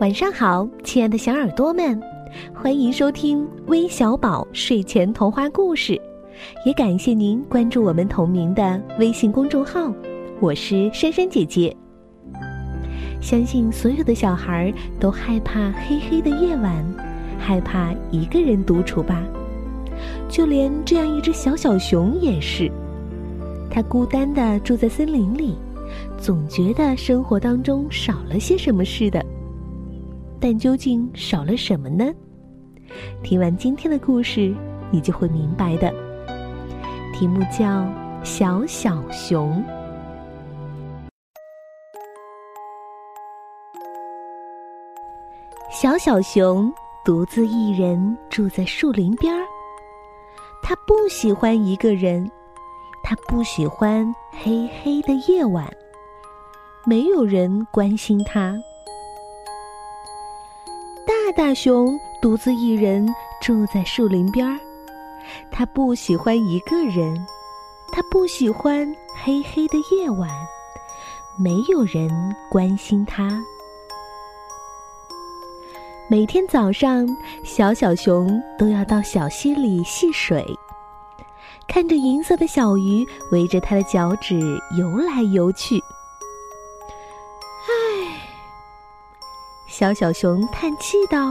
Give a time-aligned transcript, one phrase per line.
[0.00, 2.00] 晚上好，亲爱的小耳朵们，
[2.52, 5.98] 欢迎收听微小宝睡前童话故事，
[6.66, 9.92] 也感谢您关注我们同名的微信公众号。
[10.40, 11.74] 我是珊珊姐姐。
[13.20, 16.84] 相信所有的小孩都害怕黑黑的夜晚，
[17.38, 19.24] 害怕一个人独处吧？
[20.28, 22.68] 就连这样一只小小熊也是，
[23.70, 25.54] 它孤单的住在森林里，
[26.18, 29.24] 总觉得生活当中少了些什么似的。
[30.44, 32.04] 但究竟少了什么呢？
[33.22, 34.54] 听完今天的故事，
[34.90, 35.90] 你就会明白的。
[37.14, 37.64] 题目叫
[38.22, 39.64] 《小小熊》。
[45.72, 46.70] 小小熊
[47.06, 49.46] 独自一人住在树林边儿，
[50.62, 52.30] 他不喜欢一个人，
[53.02, 55.66] 他不喜欢黑黑的夜晚，
[56.84, 58.54] 没有人关心他。
[61.36, 63.04] 大熊独自一人
[63.42, 64.56] 住在树林边儿，
[65.50, 67.26] 他不喜欢一个人，
[67.92, 68.86] 他不喜欢
[69.24, 70.30] 黑黑的夜晚，
[71.36, 72.08] 没有人
[72.48, 73.28] 关心他。
[76.08, 77.04] 每天早上，
[77.42, 80.46] 小小熊都要到小溪里戏水，
[81.66, 84.38] 看着银色的小鱼围着它的脚趾
[84.78, 85.82] 游来游去。
[89.84, 91.26] 小小熊叹气道：“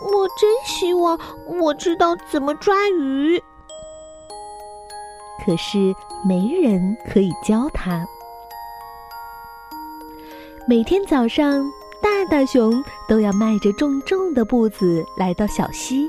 [0.00, 1.18] 我真希望
[1.60, 3.42] 我知道怎么抓鱼，
[5.44, 5.92] 可是
[6.24, 8.06] 没人可以教他。
[10.68, 11.64] 每天早上，
[12.00, 16.08] 大大熊都要迈着重重的步子来到小溪，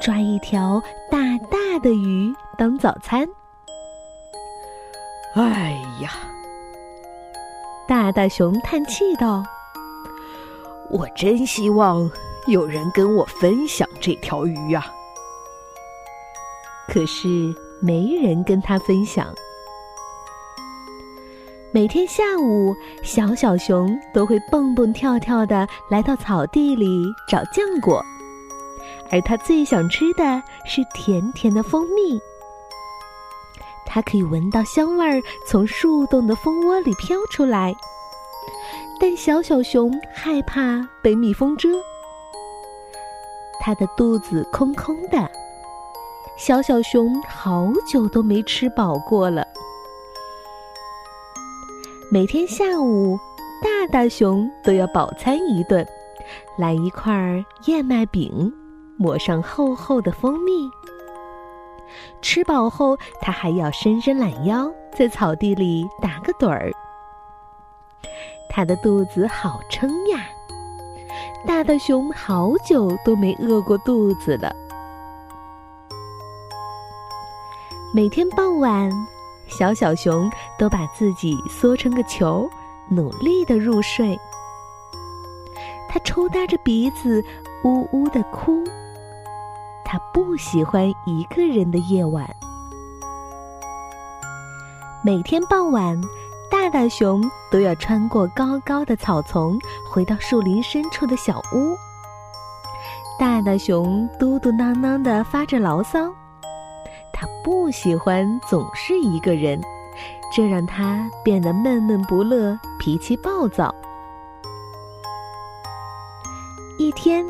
[0.00, 1.18] 抓一条大
[1.50, 3.28] 大的鱼当早餐。
[5.34, 6.12] 哎呀，
[7.88, 9.42] 大大熊叹气道。”
[10.90, 12.10] 我真希望
[12.46, 14.92] 有人跟我分享这条鱼呀，
[16.88, 17.28] 可是
[17.80, 19.26] 没人跟他分享。
[21.74, 28.04] 每天下午，小小熊都会蹦蹦跳跳的来到草地里找浆果，
[29.10, 32.20] 而它最想吃的是甜甜的蜂蜜。
[33.86, 37.74] 它可以闻到香味儿从树洞的蜂窝里飘出来。
[39.00, 41.68] 但小小熊害怕被蜜蜂蛰，
[43.60, 45.30] 它的肚子空空的。
[46.36, 49.46] 小小熊好久都没吃饱过了。
[52.10, 53.18] 每天下午，
[53.62, 55.86] 大大熊都要饱餐一顿，
[56.56, 58.52] 来一块燕麦饼，
[58.96, 60.70] 抹上厚厚的蜂蜜。
[62.20, 66.72] 吃饱后，他还要伸伸懒腰，在草地里打个盹儿。
[68.54, 70.26] 他的肚子好撑呀！
[71.46, 74.54] 大大熊好久都没饿过肚子了。
[77.94, 78.90] 每天傍晚，
[79.48, 82.46] 小小熊都把自己缩成个球，
[82.90, 84.18] 努力的入睡。
[85.88, 87.24] 他抽搭着鼻子，
[87.64, 88.62] 呜呜的哭。
[89.82, 92.28] 他不喜欢一个人的夜晚。
[95.02, 95.98] 每天傍晚。
[96.52, 99.58] 大大熊都要穿过高高的草丛，
[99.90, 101.74] 回到树林深处的小屋。
[103.18, 106.12] 大大熊嘟嘟囔囔的发着牢骚，
[107.10, 109.58] 他不喜欢总是一个人，
[110.30, 113.74] 这让他变得闷闷不乐，脾气暴躁。
[116.78, 117.24] 一天，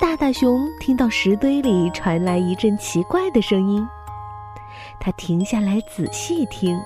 [0.00, 3.86] 大大熊听到石堆里传来一阵奇怪的声音，
[4.98, 6.80] 他停下来仔细听。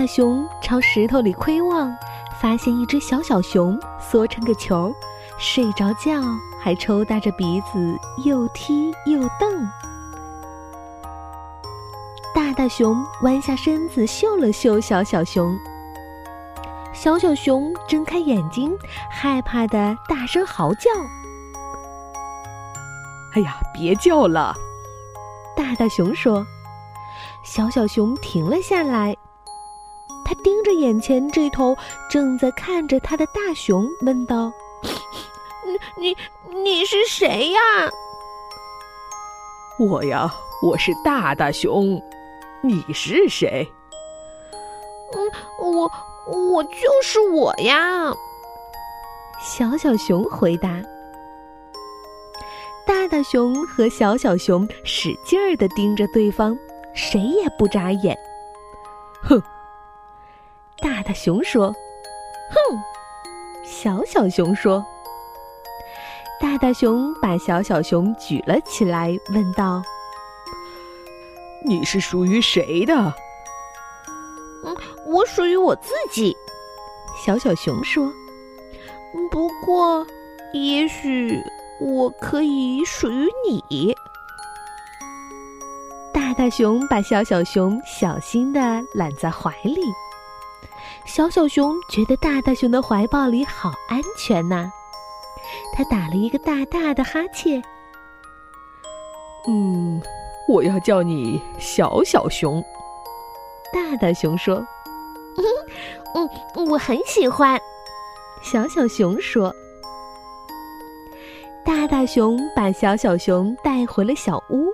[0.00, 1.94] 大熊朝石头里窥望，
[2.40, 4.90] 发现一只小小熊缩成个球，
[5.36, 6.22] 睡着觉，
[6.58, 9.68] 还抽搭着鼻子，又踢又蹬。
[12.34, 15.54] 大大熊弯下身子嗅了嗅小小熊，
[16.94, 18.74] 小小熊睁开眼睛，
[19.10, 20.90] 害怕的大声嚎叫
[23.36, 24.56] ：“哎呀，别叫了！”
[25.54, 26.42] 大大熊说。
[27.44, 29.14] 小小熊停了下来。
[30.40, 31.76] 他盯着眼前这头
[32.08, 34.50] 正在看着他的大熊，问道
[35.98, 36.14] ：“你
[36.54, 37.60] 你你是谁呀
[39.78, 42.00] ？”“我呀，我是大大熊。
[42.62, 43.70] 你是谁
[45.12, 45.90] ？”“嗯，我
[46.26, 48.10] 我就是我呀。”
[49.44, 50.80] 小小熊回答。
[52.86, 56.56] 大大熊和小小熊使劲儿的盯着对方，
[56.94, 58.16] 谁也不眨眼。
[59.22, 59.42] 哼。
[61.10, 61.74] 大大熊说
[62.54, 62.78] ：“哼！”
[63.66, 64.86] 小小熊说。
[66.40, 69.82] 大大熊把小小熊举了起来，问道
[71.66, 72.94] ：“你是属于谁的
[74.64, 76.32] ？”“嗯，我属于我自己。”
[77.26, 78.08] 小小熊说。
[79.32, 80.06] “不过，
[80.52, 81.36] 也许
[81.80, 83.92] 我可以属于你。”
[86.14, 88.60] 大大熊把小小熊小心的
[88.94, 89.80] 揽在怀里。
[91.12, 94.70] 小小熊觉得大大熊的怀抱里好安全呐。
[95.74, 97.60] 他打了一个大大的哈欠。
[99.48, 100.00] 嗯，
[100.46, 102.64] 我要叫你小小熊。
[103.72, 104.64] 大大熊说
[106.14, 106.30] ：“嗯，
[106.70, 107.60] 我很喜欢。”
[108.40, 109.52] 小小熊说。
[111.64, 114.72] 大大熊把小小熊带回了小屋，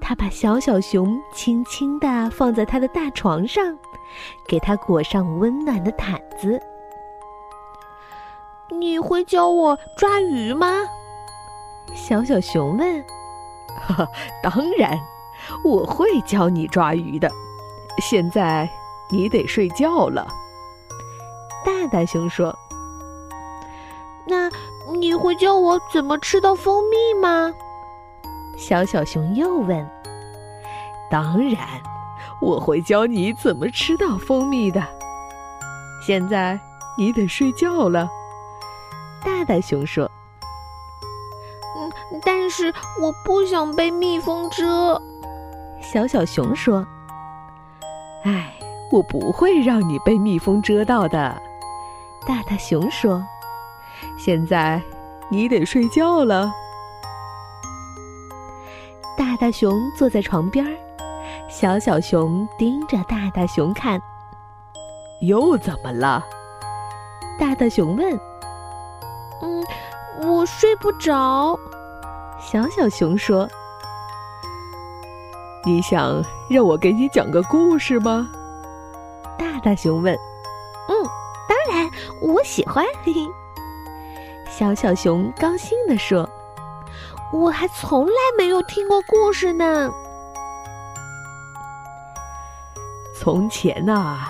[0.00, 3.76] 他把小小熊轻轻地放在他的大床上，
[4.46, 6.60] 给他裹上温暖的毯子。
[8.70, 10.66] 你会教我抓鱼吗？
[11.94, 13.04] 小小熊问。
[13.80, 14.08] 哈哈，
[14.42, 14.98] 当然，
[15.64, 17.30] 我会教你抓鱼的。
[18.00, 18.68] 现在
[19.10, 20.26] 你得睡觉了。
[21.64, 22.54] 大大熊说。
[24.26, 24.50] 那
[24.92, 27.54] 你会教我怎么吃到蜂蜜吗？
[28.58, 29.88] 小小熊又问。
[31.10, 31.66] 当然，
[32.40, 34.82] 我会教你怎么吃到蜂蜜的。
[36.06, 36.58] 现在
[36.98, 38.08] 你得睡觉了。
[39.24, 40.10] 大大熊说
[41.78, 45.00] ：“嗯，但是我不想被蜜蜂蛰。”
[45.80, 46.86] 小小熊说
[48.24, 48.52] ：“哎，
[48.92, 51.40] 我不会让你被蜜蜂蛰到的。”
[52.26, 53.24] 大大熊说
[54.18, 54.82] ：“现在
[55.30, 56.52] 你得睡觉了。”
[59.18, 60.70] 大大熊坐在床边儿，
[61.48, 64.00] 小小熊盯着大大熊看。
[65.20, 66.24] 又怎么了？
[67.36, 68.16] 大大熊问。
[69.42, 69.66] 嗯，
[70.22, 71.58] 我睡不着。
[72.40, 73.48] 小小熊说
[75.66, 78.30] ：“你想让我给你讲个故事吗？”
[79.36, 80.14] 大大熊问。
[80.88, 80.94] “嗯，
[81.48, 81.90] 当然，
[82.22, 83.20] 我喜欢。”嘿嘿。
[84.48, 86.28] 小小熊高兴地说
[87.32, 89.90] ：“我还从来没有听过故事呢。”
[93.20, 94.28] 从前呐，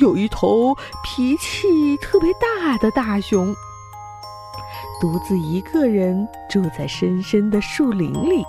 [0.00, 3.54] 有一头脾气特别大的大熊。
[5.00, 8.44] 独自一个人住在深深的树林里。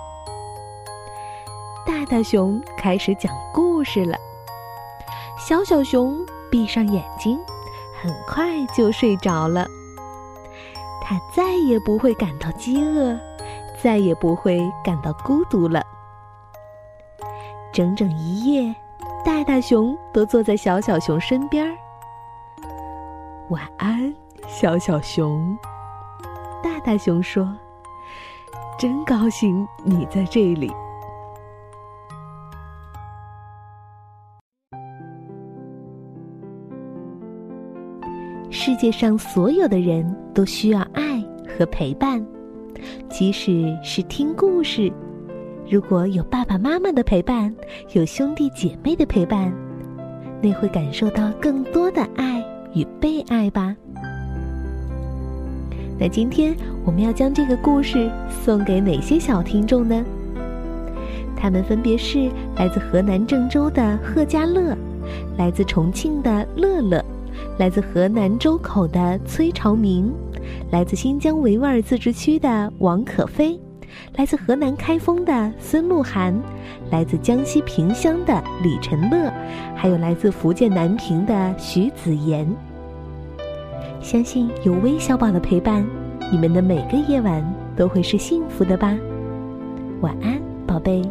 [1.84, 4.16] 大大熊开始讲故事了。
[5.38, 7.38] 小小熊闭上眼睛，
[8.02, 9.66] 很快就睡着了。
[11.02, 13.18] 他再也不会感到饥饿，
[13.82, 15.82] 再也不会感到孤独了。
[17.72, 18.74] 整整一夜，
[19.24, 21.66] 大大熊都坐在小小熊身边。
[23.50, 24.14] 晚安，
[24.46, 25.56] 小小熊。
[26.62, 27.46] 大大熊说
[28.78, 30.72] ：“真高兴你在这里。”
[38.50, 42.26] 世界上所有的人都需要爱和陪伴，
[43.08, 44.92] 即使是听故事，
[45.68, 47.54] 如果有爸爸妈妈的陪伴，
[47.92, 49.52] 有兄弟姐妹的陪伴，
[50.42, 53.74] 那会感受到更多的爱与被爱吧。
[55.98, 56.54] 那今天
[56.84, 58.10] 我们要将这个故事
[58.44, 60.04] 送给哪些小听众呢？
[61.34, 64.76] 他们分别是来自河南郑州的贺家乐，
[65.36, 67.04] 来自重庆的乐乐，
[67.58, 70.12] 来自河南周口的崔朝明，
[70.70, 73.58] 来自新疆维吾尔自治区的王可飞，
[74.16, 76.34] 来自河南开封的孙鹿晗，
[76.90, 79.32] 来自江西萍乡的李晨乐，
[79.74, 82.46] 还有来自福建南平的徐子言。
[84.00, 85.84] 相信有微小宝的陪伴，
[86.30, 87.44] 你们的每个夜晚
[87.76, 88.96] 都会是幸福的吧。
[90.00, 91.02] 晚安，宝贝。